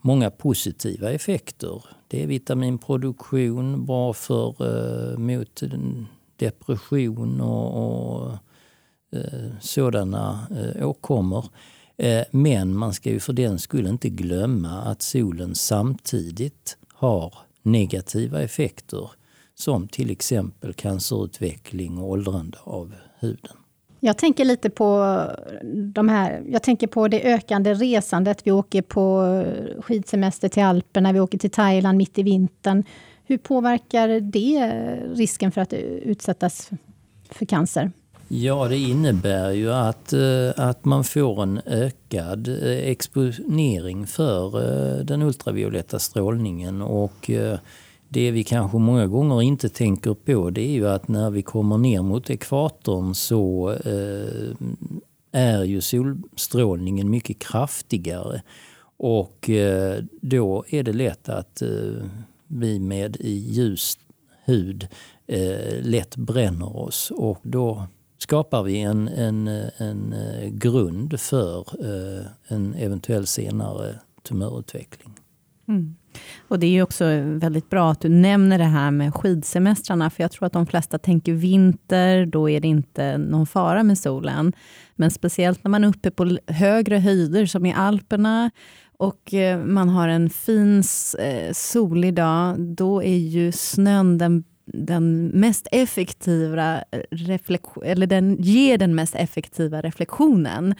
många 0.00 0.30
positiva 0.30 1.10
effekter. 1.10 1.84
Det 2.08 2.22
är 2.22 2.26
vitaminproduktion, 2.26 3.86
bra 3.86 4.12
för 4.12 5.16
mot 5.16 5.62
depression 6.38 7.40
och, 7.40 8.22
och 8.22 8.32
eh, 9.12 9.50
sådana 9.60 10.46
eh, 10.50 10.88
åkommor. 10.88 11.44
Eh, 11.96 12.24
men 12.30 12.76
man 12.76 12.92
ska 12.94 13.10
ju 13.10 13.20
för 13.20 13.32
den 13.32 13.58
skull 13.58 13.86
inte 13.86 14.08
glömma 14.08 14.82
att 14.82 15.02
solen 15.02 15.54
samtidigt 15.54 16.76
har 16.92 17.34
negativa 17.62 18.42
effekter 18.42 19.10
som 19.54 19.88
till 19.88 20.10
exempel 20.10 20.74
cancerutveckling 20.74 21.98
och 21.98 22.08
åldrande 22.10 22.58
av 22.64 22.94
huden. 23.18 23.56
Jag 24.00 24.18
tänker 24.18 24.44
lite 24.44 24.70
på 24.70 25.20
de 25.94 26.08
här, 26.08 26.42
jag 26.48 26.62
tänker 26.62 26.86
på 26.86 27.08
det 27.08 27.22
ökande 27.22 27.74
resandet. 27.74 28.46
Vi 28.46 28.50
åker 28.50 28.82
på 28.82 29.44
skidsemester 29.82 30.48
till 30.48 30.62
Alperna, 30.62 31.12
vi 31.12 31.20
åker 31.20 31.38
till 31.38 31.50
Thailand 31.50 31.98
mitt 31.98 32.18
i 32.18 32.22
vintern. 32.22 32.84
Hur 33.28 33.38
påverkar 33.38 34.08
det 34.20 34.72
risken 35.14 35.52
för 35.52 35.60
att 35.60 35.72
utsättas 35.72 36.70
för 37.30 37.46
cancer? 37.46 37.90
Ja, 38.28 38.68
det 38.68 38.78
innebär 38.78 39.50
ju 39.50 39.72
att, 39.72 40.12
eh, 40.12 40.50
att 40.56 40.84
man 40.84 41.04
får 41.04 41.42
en 41.42 41.60
ökad 41.66 42.48
eh, 42.48 42.88
exponering 42.88 44.06
för 44.06 44.46
eh, 44.56 45.04
den 45.04 45.22
ultravioletta 45.22 45.98
strålningen. 45.98 46.82
Och 46.82 47.30
det 48.08 48.30
vi 48.30 48.44
kanske 48.44 48.78
många 48.78 49.06
gånger 49.06 49.42
inte 49.42 49.68
tänker 49.68 50.14
på 50.14 50.50
det 50.50 50.60
är 50.60 50.72
ju 50.72 50.88
att 50.88 51.08
när 51.08 51.30
vi 51.30 51.42
kommer 51.42 51.78
ner 51.78 52.02
mot 52.02 52.30
ekvatorn 52.30 53.14
så 53.14 53.76
är 55.32 55.64
ju 55.64 55.80
solstrålningen 55.80 57.10
mycket 57.10 57.38
kraftigare. 57.38 58.42
Och 58.96 59.50
då 60.20 60.64
är 60.68 60.82
det 60.82 60.92
lätt 60.92 61.28
att 61.28 61.62
vi 62.48 62.80
med 62.80 63.16
i 63.20 63.30
ljus 63.30 63.98
hud 64.44 64.88
eh, 65.26 65.82
lätt 65.82 66.16
bränner 66.16 66.76
oss 66.76 67.12
och 67.16 67.40
då 67.42 67.86
skapar 68.18 68.62
vi 68.62 68.80
en, 68.80 69.08
en, 69.08 69.48
en 69.76 70.12
eh, 70.12 70.48
grund 70.48 71.20
för 71.20 71.58
eh, 71.58 72.26
en 72.48 72.74
eventuell 72.74 73.26
senare 73.26 73.94
tumörutveckling. 74.22 75.14
Mm. 75.68 75.96
Och 76.48 76.58
Det 76.58 76.66
är 76.66 76.82
också 76.82 77.04
väldigt 77.22 77.70
bra 77.70 77.90
att 77.90 78.00
du 78.00 78.08
nämner 78.08 78.58
det 78.58 78.64
här 78.64 78.90
med 78.90 79.14
skidsemestrarna, 79.14 80.10
för 80.10 80.22
jag 80.24 80.32
tror 80.32 80.46
att 80.46 80.52
de 80.52 80.66
flesta 80.66 80.98
tänker 80.98 81.32
vinter, 81.32 82.26
då 82.26 82.50
är 82.50 82.60
det 82.60 82.68
inte 82.68 83.18
någon 83.18 83.46
fara 83.46 83.82
med 83.82 83.98
solen. 83.98 84.52
Men 84.96 85.10
speciellt 85.10 85.64
när 85.64 85.70
man 85.70 85.84
är 85.84 85.88
uppe 85.88 86.10
på 86.10 86.38
högre 86.46 86.96
höjder, 86.98 87.46
som 87.46 87.66
i 87.66 87.72
Alperna, 87.72 88.50
och 88.98 89.34
eh, 89.34 89.58
man 89.58 89.88
har 89.88 90.08
en 90.08 90.30
fin 90.30 90.82
eh, 91.18 91.52
solig 91.52 92.14
dag, 92.14 92.60
då 92.60 93.02
är 93.02 93.16
ju 93.16 93.52
snön 93.52 94.18
den 94.18 94.44
den 94.72 95.26
mest 95.26 95.68
effektiva 95.72 96.84
eh, 96.90 97.40
eller 97.84 98.06
den 98.06 98.36
ger 98.40 98.78
den 98.78 98.94
mest 98.94 99.14
effektiva 99.14 99.80
reflektionen. 99.80 100.74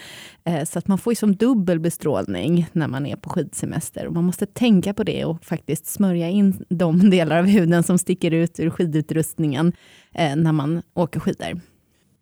Så 0.66 0.78
att 0.78 0.88
man 0.88 0.98
får 0.98 1.10
ju 1.10 1.14
som 1.14 1.36
dubbel 1.36 1.80
bestrålning 1.80 2.66
när 2.72 2.88
man 2.88 3.06
är 3.06 3.16
på 3.16 3.30
skidsemester. 3.30 4.06
Och 4.06 4.12
man 4.12 4.24
måste 4.24 4.46
tänka 4.46 4.94
på 4.94 5.04
det 5.04 5.24
och 5.24 5.44
faktiskt 5.44 5.86
smörja 5.86 6.28
in 6.28 6.64
de 6.68 7.10
delar 7.10 7.38
av 7.38 7.46
huden 7.46 7.82
som 7.82 7.98
sticker 7.98 8.30
ut 8.30 8.60
ur 8.60 8.70
skidutrustningen 8.70 9.72
när 10.14 10.52
man 10.52 10.82
åker 10.94 11.20
skidor. 11.20 11.60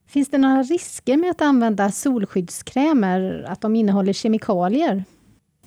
Finns 0.08 0.28
det 0.30 0.38
några 0.38 0.62
risker 0.62 1.16
med 1.16 1.30
att 1.30 1.40
använda 1.40 1.90
solskyddskrämer, 1.90 3.44
att 3.48 3.60
de 3.60 3.76
innehåller 3.76 4.12
kemikalier? 4.12 5.04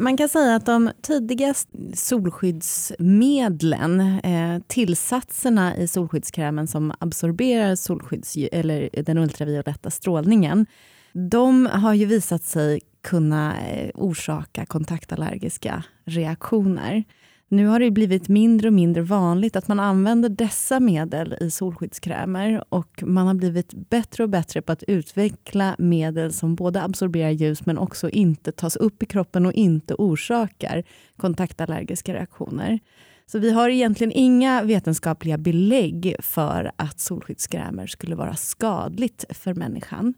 Man 0.01 0.18
kan 0.18 0.29
säga 0.29 0.56
att 0.56 0.65
de 0.65 0.91
tidiga 1.01 1.53
solskyddsmedlen, 1.94 4.00
eh, 4.00 4.60
tillsatserna 4.68 5.77
i 5.77 5.88
solskyddskrämen 5.88 6.68
som 6.68 6.94
absorberar 7.00 7.75
solskydds, 7.75 8.38
eller 8.51 8.89
den 9.03 9.18
ultravioletta 9.18 9.89
strålningen, 9.89 10.65
de 11.13 11.65
har 11.65 11.94
ju 11.94 12.06
visat 12.06 12.44
sig 12.44 12.82
kunna 13.01 13.68
eh, 13.68 13.89
orsaka 13.94 14.65
kontaktallergiska 14.65 15.84
reaktioner. 16.06 17.03
Nu 17.51 17.68
har 17.68 17.79
det 17.79 17.91
blivit 17.91 18.27
mindre 18.27 18.68
och 18.68 18.74
mindre 18.74 19.01
vanligt 19.01 19.56
att 19.56 19.68
man 19.68 19.79
använder 19.79 20.29
dessa 20.29 20.79
medel 20.79 21.38
i 21.41 21.51
solskyddskrämer 21.51 22.63
och 22.70 23.03
man 23.06 23.27
har 23.27 23.34
blivit 23.34 23.74
bättre 23.74 24.24
och 24.24 24.29
bättre 24.29 24.62
på 24.62 24.72
att 24.72 24.84
utveckla 24.84 25.75
medel 25.79 26.34
som 26.34 26.56
både 26.56 26.82
absorberar 26.82 27.29
ljus 27.29 27.65
men 27.65 27.77
också 27.77 28.10
inte 28.10 28.51
tas 28.51 28.75
upp 28.75 29.03
i 29.03 29.06
kroppen 29.06 29.46
och 29.46 29.53
inte 29.53 29.94
orsakar 29.94 30.84
kontaktallergiska 31.18 32.13
reaktioner. 32.13 32.79
Så 33.25 33.39
vi 33.39 33.51
har 33.51 33.70
egentligen 33.70 34.12
inga 34.12 34.63
vetenskapliga 34.63 35.38
belägg 35.38 36.15
för 36.20 36.72
att 36.75 37.00
solskyddskrämer 37.00 37.88
skulle 37.88 38.15
vara 38.15 38.36
skadligt 38.36 39.25
för 39.29 39.53
människan. 39.53 40.13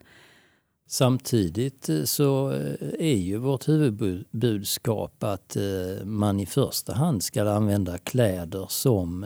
Samtidigt 0.93 1.89
eh, 1.89 2.03
så 2.03 2.51
eh, 2.51 2.73
är 2.99 3.15
ju 3.15 3.37
vårt 3.37 3.67
huvudbudskap 3.67 5.23
att 5.23 5.55
eh, 5.55 6.05
man 6.05 6.39
i 6.39 6.45
första 6.45 6.93
hand 6.93 7.23
ska 7.23 7.49
använda 7.49 7.97
kläder 7.97 8.65
som 8.69 9.25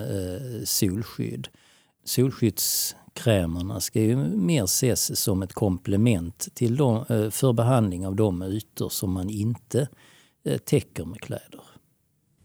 solskydd. 0.63 1.48
Solskyddskrämerna 2.03 3.79
ska 3.79 4.01
ju 4.01 4.15
mer 4.27 4.63
ses 4.63 5.19
som 5.19 5.41
ett 5.41 5.53
komplement 5.53 6.48
till 6.53 6.75
de, 6.75 7.05
för 7.31 7.53
behandling 7.53 8.07
av 8.07 8.15
de 8.15 8.41
ytor 8.41 8.89
som 8.89 9.12
man 9.12 9.29
inte 9.29 9.88
täcker 10.65 11.05
med 11.05 11.22
kläder. 11.22 11.62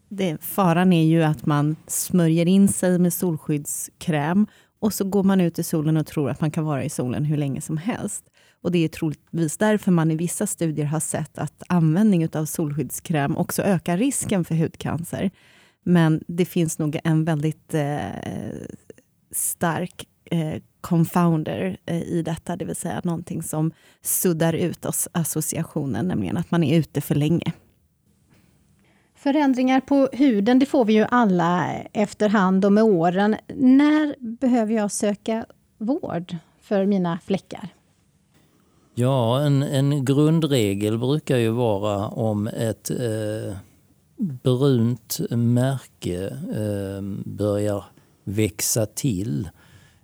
Det, 0.09 0.43
faran 0.43 0.93
är 0.93 1.05
ju 1.05 1.23
att 1.23 1.47
man 1.47 1.77
smörjer 1.87 2.47
in 2.49 2.69
sig 2.69 2.99
med 2.99 3.12
solskyddskräm 3.12 4.47
och 4.79 4.95
så 4.95 5.05
går 5.05 5.23
man 5.23 5.41
ut 5.41 5.59
i 5.59 5.62
solen 5.62 5.97
och 5.97 6.07
tror 6.07 6.31
att 6.31 6.41
man 6.41 6.50
kan 6.50 6.65
vara 6.65 6.85
i 6.85 6.91
solen 6.91 7.25
hur 7.25 7.37
länge 7.37 7.61
som 7.61 7.77
helst. 7.77 8.30
Och 8.62 8.73
Det 8.73 8.85
är 8.85 8.88
troligtvis 8.88 9.57
därför 9.57 9.93
man 9.93 10.11
i 10.11 10.17
vissa 10.17 10.47
studier 10.47 10.87
har 10.87 11.00
sett 11.00 11.38
att 11.38 11.62
användning 11.67 12.29
av 12.35 12.45
solskyddskräm 12.45 13.37
också 13.37 13.62
ökar 13.62 13.97
risken 13.97 14.45
för 14.45 14.55
hudcancer. 14.55 15.31
Men 15.83 16.25
det 16.26 16.45
finns 16.45 16.79
nog 16.79 17.00
en 17.05 17.25
väldigt 17.25 17.75
eh, 17.75 17.99
stark 19.31 20.09
eh, 20.25 20.62
confounder 20.81 21.76
eh, 21.87 22.02
i 22.02 22.23
detta, 22.23 22.57
det 22.57 22.64
vill 22.64 22.76
säga 22.76 23.00
någonting 23.05 23.43
som 23.43 23.73
suddar 24.02 24.52
ut 24.52 24.85
oss 24.85 25.09
associationen, 25.12 26.09
nämligen 26.09 26.37
att 26.37 26.50
man 26.50 26.64
är 26.64 26.79
ute 26.79 27.00
för 27.00 27.14
länge. 27.14 27.52
Förändringar 29.14 29.81
på 29.81 30.09
huden, 30.12 30.59
det 30.59 30.67
får 30.67 30.85
vi 30.85 30.93
ju 30.93 31.07
alla 31.11 31.75
efterhand 31.93 32.64
och 32.64 32.73
med 32.73 32.85
åren. 32.85 33.37
När 33.55 34.14
behöver 34.19 34.75
jag 34.75 34.93
söka 34.93 35.47
vård 35.79 36.37
för 36.61 36.87
mina 36.87 37.19
fläckar? 37.25 37.69
Ja, 38.95 39.41
en, 39.41 39.63
en 39.63 40.05
grundregel 40.05 40.99
brukar 40.99 41.37
ju 41.37 41.50
vara 41.50 42.09
om 42.09 42.47
ett 42.47 42.91
eh, 42.91 43.57
brunt 44.17 45.21
märke 45.31 46.26
eh, 46.29 47.03
börjar 47.25 47.85
växa 48.25 48.87
till, 48.87 49.49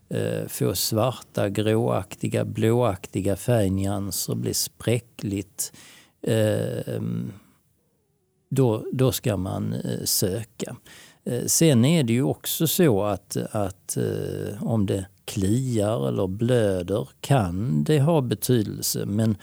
eh, 0.09 0.47
få 0.49 0.75
svarta, 0.75 1.49
gråaktiga, 1.49 2.45
blåaktiga 2.45 3.37
färgnyanser, 3.37 4.35
blir 4.35 4.53
spräckligt. 4.53 5.73
Eh, 6.23 7.03
då, 8.51 8.85
då 8.93 9.13
ska 9.13 9.37
man 9.37 9.73
eh, 9.73 10.05
söka. 10.05 10.77
Eh, 11.25 11.45
sen 11.47 11.85
är 11.85 12.03
det 12.05 12.13
ju 12.13 12.23
också 12.23 12.67
så 12.67 13.03
att, 13.03 13.37
att 13.37 13.97
eh, 13.97 14.63
om 14.63 14.87
det 14.87 15.07
kliar 15.27 16.09
eller 16.09 16.27
blöder 16.27 17.09
kan 17.21 17.85
det 17.85 18.01
ha 18.01 18.21
betydelse. 18.21 19.07
Men 19.07 19.37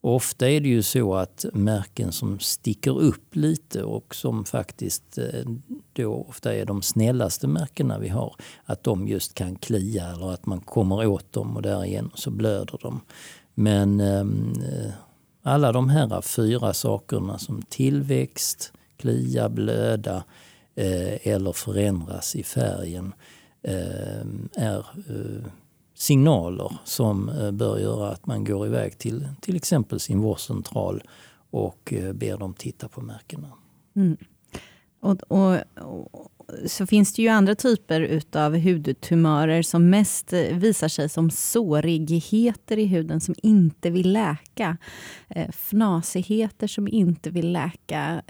ofta 0.00 0.50
är 0.50 0.60
det 0.60 0.68
ju 0.68 0.82
så 0.82 1.14
att 1.14 1.44
märken 1.52 2.12
som 2.12 2.38
sticker 2.38 2.98
upp 2.98 3.36
lite 3.36 3.84
och 3.84 4.14
som 4.14 4.44
faktiskt 4.44 5.18
eh, 5.18 5.50
då 5.92 6.14
ofta 6.28 6.54
är 6.54 6.64
de 6.64 6.82
snällaste 6.82 7.46
märkena 7.46 7.98
vi 7.98 8.08
har, 8.08 8.34
att 8.64 8.82
de 8.82 9.08
just 9.08 9.34
kan 9.34 9.56
klia 9.56 10.06
eller 10.06 10.32
att 10.32 10.46
man 10.46 10.60
kommer 10.60 11.06
åt 11.06 11.32
dem 11.32 11.56
och 11.56 11.62
därigenom 11.62 12.10
så 12.14 12.30
blöder 12.30 12.78
de. 12.82 13.00
Men 13.54 14.00
ehm, 14.00 14.52
eh, 14.62 14.92
alla 15.42 15.72
de 15.72 15.88
här 15.88 16.20
fyra 16.20 16.74
sakerna 16.74 17.38
som 17.38 17.62
tillväxt, 17.62 18.72
klia, 18.96 19.48
blöda 19.48 20.24
eh, 20.74 21.28
eller 21.32 21.52
förändras 21.52 22.36
i 22.36 22.42
färgen 22.42 23.12
Eh, 23.12 23.35
Eh, 23.66 24.26
är 24.54 24.78
eh, 24.78 25.50
signaler 25.94 26.72
som 26.84 27.28
eh, 27.28 27.50
bör 27.50 27.78
göra 27.78 28.10
att 28.10 28.26
man 28.26 28.44
går 28.44 28.66
iväg 28.66 28.98
till 28.98 29.28
till 29.40 29.56
exempel 29.56 30.00
sin 30.00 30.20
vårdcentral 30.20 31.02
och 31.50 31.94
ber 32.14 32.38
dem 32.38 32.54
titta 32.54 32.88
på 32.88 33.00
märkena. 33.00 33.48
Mm. 33.96 34.16
Och, 35.00 35.22
och, 35.28 35.58
och, 35.76 36.32
så 36.66 36.86
finns 36.86 37.14
det 37.14 37.22
ju 37.22 37.28
andra 37.28 37.54
typer 37.54 38.22
av 38.32 38.56
hudtumörer 38.58 39.62
som 39.62 39.90
mest 39.90 40.32
visar 40.32 40.88
sig 40.88 41.08
som 41.08 41.30
sårigheter 41.30 42.78
i 42.78 42.84
huden 42.84 43.20
som 43.20 43.34
inte 43.42 43.90
vill 43.90 44.12
läka. 44.12 44.76
fnasigheter 45.52 46.66
som 46.66 46.88
inte 46.88 47.30
vill 47.30 47.52
läka. 47.52 48.22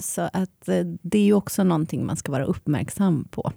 så 0.00 0.28
att 0.32 0.68
det 1.02 1.18
är 1.18 1.24
ju 1.24 1.34
också 1.34 1.64
någonting 1.64 2.06
man 2.06 2.16
ska 2.16 2.32
vara 2.32 2.44
uppmärksam 2.44 3.28
på. 3.30 3.52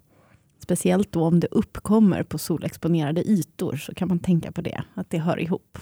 Speciellt 0.68 1.12
då 1.12 1.24
om 1.24 1.40
det 1.40 1.48
uppkommer 1.52 2.24
på 2.24 2.38
solexponerade 2.38 3.22
ytor, 3.30 3.76
så 3.76 3.94
kan 3.94 4.08
man 4.08 4.20
tänka 4.20 4.52
på 4.52 4.62
det, 4.62 4.84
att 4.94 5.10
det 5.10 5.18
hör 5.18 5.40
ihop. 5.40 5.78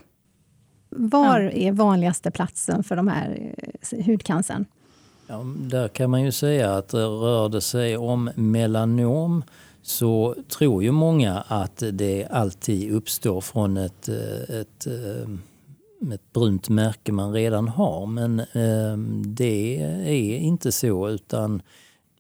Var 0.90 1.40
ja. 1.40 1.52
är 1.52 1.72
vanligaste 1.72 2.32
platsen 2.32 2.84
för 2.84 2.96
de 2.96 3.08
här 3.08 3.54
eh, 3.92 4.06
hudcancern? 4.06 4.66
Ja, 5.28 5.46
där 5.58 5.88
kan 5.88 6.10
man 6.10 6.24
ju 6.24 6.32
säga 6.32 6.74
att 6.74 6.94
rör 6.94 7.50
det 7.50 7.62
sig 7.62 7.98
om 7.98 8.30
melanom 8.36 9.44
så 9.82 10.36
tror 10.50 10.84
ju 10.84 10.92
många 10.92 11.44
att 11.48 11.84
det 11.92 12.28
alltid 12.32 12.92
uppstår 12.92 13.42
från 13.42 13.78
ett, 13.78 14.10
eh, 14.10 14.56
ett, 14.60 14.88
eh, 14.88 16.14
ett 16.14 16.34
brunt 16.34 16.70
märke 16.70 17.12
man 17.12 17.34
redan 17.34 17.68
har. 17.68 18.06
Men 18.06 18.42
det 19.26 19.82
är 20.06 20.38
inte 20.38 20.72
så 20.72 21.10
utan 21.10 21.62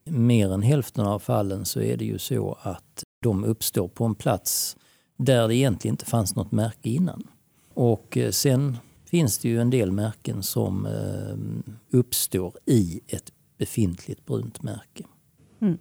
mer 0.09 0.53
än 0.53 0.61
hälften 0.61 1.05
av 1.05 1.19
fallen 1.19 1.65
så 1.65 1.81
är 1.81 1.97
det 1.97 2.05
ju 2.05 2.17
så 2.17 2.57
att 2.61 3.03
de 3.21 3.43
uppstår 3.43 3.87
på 3.87 4.05
en 4.05 4.15
plats 4.15 4.77
där 5.17 5.47
det 5.47 5.55
egentligen 5.55 5.93
inte 5.93 6.05
fanns 6.05 6.35
något 6.35 6.51
märke 6.51 6.89
innan. 6.89 7.27
Och 7.73 8.17
eh, 8.17 8.31
sen 8.31 8.77
finns 9.05 9.37
det 9.37 9.49
ju 9.49 9.61
en 9.61 9.69
del 9.69 9.91
märken 9.91 10.43
som 10.43 10.85
eh, 10.85 11.63
uppstår 11.97 12.53
i 12.65 13.01
ett 13.07 13.31
befintligt 13.57 14.25
brunt 14.25 14.63
märke. 14.63 15.03
Mm. 15.61 15.77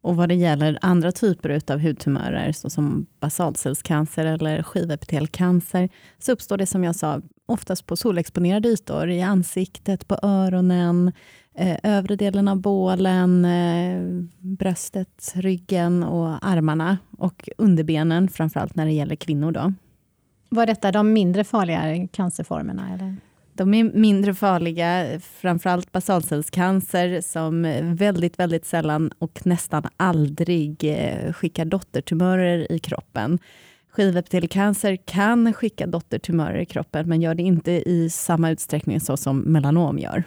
Och 0.00 0.16
vad 0.16 0.28
det 0.28 0.34
gäller 0.34 0.78
andra 0.82 1.12
typer 1.12 1.72
av 1.72 1.78
hudtumörer, 1.78 2.52
såsom 2.52 3.06
basalcellscancer 3.20 4.26
eller 4.26 4.62
skivepitelcancer, 4.62 5.88
så 6.18 6.32
uppstår 6.32 6.56
det 6.56 6.66
som 6.66 6.84
jag 6.84 6.96
sa 6.96 7.20
oftast 7.46 7.86
på 7.86 7.96
solexponerade 7.96 8.68
ytor, 8.68 9.10
i 9.10 9.22
ansiktet, 9.22 10.08
på 10.08 10.18
öronen, 10.22 11.12
övre 11.82 12.16
delen 12.16 12.48
av 12.48 12.60
bålen, 12.60 13.44
eh, 13.44 14.02
bröstet, 14.38 15.32
ryggen 15.34 16.02
och 16.02 16.46
armarna 16.46 16.98
och 17.18 17.48
underbenen, 17.58 18.28
framförallt 18.28 18.74
när 18.74 18.86
det 18.86 18.92
gäller 18.92 19.16
kvinnor. 19.16 19.52
Då. 19.52 19.72
Var 20.48 20.66
detta 20.66 20.92
de 20.92 21.12
mindre 21.12 21.44
farliga 21.44 22.08
cancerformerna? 22.12 22.94
Eller? 22.94 23.16
De 23.54 23.74
är 23.74 23.84
mindre 23.84 24.34
farliga, 24.34 25.20
framförallt 25.20 25.92
basalcellscancer 25.92 27.20
som 27.20 27.62
väldigt, 27.96 28.38
väldigt 28.38 28.66
sällan 28.66 29.10
och 29.18 29.46
nästan 29.46 29.82
aldrig 29.96 30.84
eh, 30.84 31.32
skickar 31.32 31.64
dottertumörer 31.64 32.72
i 32.72 32.78
kroppen. 32.78 33.38
Skivepitelcancer 33.90 34.96
kan 34.96 35.52
skicka 35.52 35.86
dottertumörer 35.86 36.58
i 36.58 36.66
kroppen, 36.66 37.08
men 37.08 37.20
gör 37.20 37.34
det 37.34 37.42
inte 37.42 37.72
i 37.72 38.10
samma 38.10 38.50
utsträckning 38.50 39.00
så 39.00 39.16
som 39.16 39.38
melanom 39.38 39.98
gör. 39.98 40.24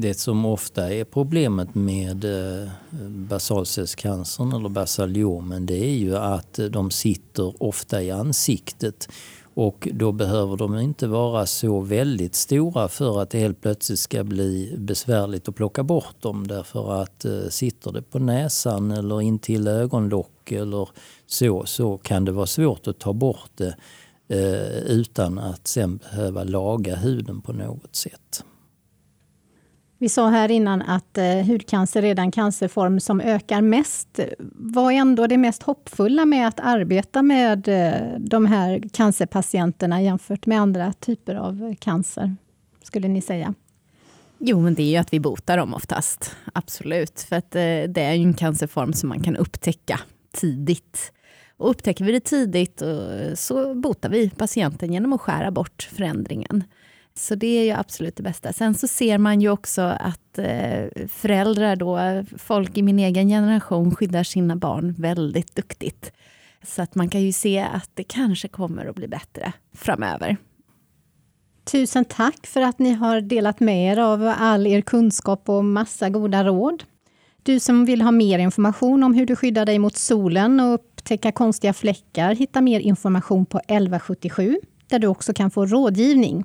Det 0.00 0.14
som 0.14 0.44
ofta 0.44 0.94
är 0.94 1.04
problemet 1.04 1.74
med 1.74 2.24
eh, 2.24 2.68
basalcellscancern 3.08 4.52
eller 4.52 4.68
basaliomen 4.68 5.66
det 5.66 5.84
är 5.84 5.96
ju 5.96 6.16
att 6.16 6.60
de 6.70 6.90
sitter 6.90 7.62
ofta 7.62 8.02
i 8.02 8.10
ansiktet 8.10 9.08
och 9.54 9.88
då 9.92 10.12
behöver 10.12 10.56
de 10.56 10.78
inte 10.78 11.06
vara 11.06 11.46
så 11.46 11.80
väldigt 11.80 12.34
stora 12.34 12.88
för 12.88 13.22
att 13.22 13.30
det 13.30 13.38
helt 13.38 13.60
plötsligt 13.60 13.98
ska 13.98 14.24
bli 14.24 14.74
besvärligt 14.78 15.48
att 15.48 15.54
plocka 15.54 15.82
bort 15.82 16.22
dem. 16.22 16.46
Därför 16.46 17.02
att 17.02 17.24
eh, 17.24 17.48
sitter 17.50 17.92
det 17.92 18.02
på 18.02 18.18
näsan 18.18 18.90
eller 18.90 19.22
intill 19.22 19.68
ögonlock 19.68 20.52
eller 20.52 20.88
så, 21.26 21.64
så 21.66 21.98
kan 21.98 22.24
det 22.24 22.32
vara 22.32 22.46
svårt 22.46 22.86
att 22.86 22.98
ta 22.98 23.12
bort 23.12 23.50
det 23.54 23.76
eh, 24.28 24.78
utan 24.78 25.38
att 25.38 25.66
sen 25.66 25.96
behöva 25.96 26.44
laga 26.44 26.96
huden 26.96 27.40
på 27.40 27.52
något 27.52 27.96
sätt. 27.96 28.44
Vi 30.00 30.08
sa 30.08 30.28
här 30.28 30.50
innan 30.50 30.82
att 30.82 31.18
eh, 31.18 31.46
hudcancer 31.46 32.04
är 32.04 32.14
den 32.14 32.30
cancerform 32.30 33.00
som 33.00 33.20
ökar 33.20 33.60
mest. 33.60 34.20
Vad 34.54 34.92
är 34.92 34.96
ändå 34.96 35.26
det 35.26 35.38
mest 35.38 35.62
hoppfulla 35.62 36.24
med 36.24 36.48
att 36.48 36.60
arbeta 36.60 37.22
med 37.22 37.68
eh, 37.68 38.18
de 38.18 38.46
här 38.46 38.82
cancerpatienterna 38.92 40.02
jämfört 40.02 40.46
med 40.46 40.60
andra 40.60 40.92
typer 40.92 41.34
av 41.34 41.74
cancer, 41.80 42.36
skulle 42.82 43.08
ni 43.08 43.20
säga? 43.20 43.54
Jo, 44.38 44.60
men 44.60 44.74
det 44.74 44.82
är 44.82 44.90
ju 44.90 44.96
att 44.96 45.12
vi 45.12 45.20
botar 45.20 45.56
dem 45.56 45.74
oftast. 45.74 46.36
Absolut. 46.52 47.20
För 47.20 47.36
att 47.36 47.54
eh, 47.54 47.60
det 47.88 48.00
är 48.00 48.14
ju 48.14 48.22
en 48.22 48.34
cancerform 48.34 48.92
som 48.92 49.08
man 49.08 49.22
kan 49.22 49.36
upptäcka 49.36 50.00
tidigt. 50.32 51.12
Och 51.56 51.70
upptäcker 51.70 52.04
vi 52.04 52.12
det 52.12 52.20
tidigt 52.20 52.82
eh, 52.82 53.34
så 53.34 53.74
botar 53.74 54.08
vi 54.08 54.30
patienten 54.30 54.92
genom 54.92 55.12
att 55.12 55.20
skära 55.20 55.50
bort 55.50 55.88
förändringen. 55.92 56.64
Så 57.18 57.34
det 57.34 57.58
är 57.58 57.64
ju 57.64 57.70
absolut 57.70 58.16
det 58.16 58.22
bästa. 58.22 58.52
Sen 58.52 58.74
så 58.74 58.88
ser 58.88 59.18
man 59.18 59.40
ju 59.40 59.50
också 59.50 59.82
att 59.82 60.38
eh, 60.38 61.06
föräldrar 61.08 61.76
då, 61.76 62.24
folk 62.38 62.78
i 62.78 62.82
min 62.82 62.98
egen 62.98 63.28
generation 63.28 63.94
skyddar 63.94 64.22
sina 64.22 64.56
barn 64.56 64.94
väldigt 64.98 65.56
duktigt. 65.56 66.12
Så 66.62 66.82
att 66.82 66.94
man 66.94 67.08
kan 67.08 67.22
ju 67.22 67.32
se 67.32 67.58
att 67.58 67.90
det 67.94 68.04
kanske 68.04 68.48
kommer 68.48 68.86
att 68.86 68.96
bli 68.96 69.08
bättre 69.08 69.52
framöver. 69.74 70.36
Tusen 71.64 72.04
tack 72.04 72.46
för 72.46 72.60
att 72.60 72.78
ni 72.78 72.92
har 72.92 73.20
delat 73.20 73.60
med 73.60 73.92
er 73.92 73.98
av 73.98 74.34
all 74.38 74.66
er 74.66 74.80
kunskap 74.80 75.48
och 75.48 75.64
massa 75.64 76.10
goda 76.10 76.44
råd. 76.44 76.84
Du 77.42 77.60
som 77.60 77.84
vill 77.84 78.02
ha 78.02 78.10
mer 78.10 78.38
information 78.38 79.02
om 79.02 79.14
hur 79.14 79.26
du 79.26 79.36
skyddar 79.36 79.66
dig 79.66 79.78
mot 79.78 79.96
solen 79.96 80.60
och 80.60 80.74
upptäcka 80.74 81.32
konstiga 81.32 81.72
fläckar 81.72 82.34
hitta 82.34 82.60
mer 82.60 82.80
information 82.80 83.46
på 83.46 83.58
1177 83.58 84.60
där 84.88 84.98
du 84.98 85.06
också 85.06 85.32
kan 85.32 85.50
få 85.50 85.66
rådgivning. 85.66 86.44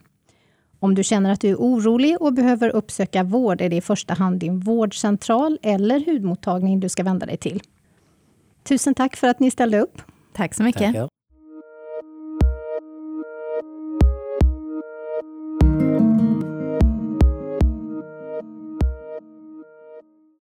Om 0.83 0.95
du 0.95 1.03
känner 1.03 1.31
att 1.31 1.41
du 1.41 1.49
är 1.49 1.55
orolig 1.55 2.21
och 2.21 2.33
behöver 2.33 2.69
uppsöka 2.69 3.23
vård 3.23 3.61
är 3.61 3.69
det 3.69 3.75
i 3.75 3.81
första 3.81 4.13
hand 4.13 4.39
din 4.39 4.59
vårdcentral 4.59 5.59
eller 5.61 6.05
hudmottagning 6.05 6.79
du 6.79 6.89
ska 6.89 7.03
vända 7.03 7.25
dig 7.25 7.37
till. 7.37 7.61
Tusen 8.63 8.93
tack 8.93 9.15
för 9.15 9.27
att 9.27 9.39
ni 9.39 9.51
ställde 9.51 9.79
upp. 9.79 10.01
Tack 10.33 10.53
så 10.53 10.63
mycket. 10.63 10.81
Tackar. 10.81 11.09